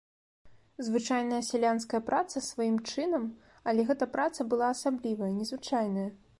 [0.87, 3.29] Звычайная сялянская праца сваім чынам,
[3.71, 6.09] але гэта праца была асаблівая, незвычайная.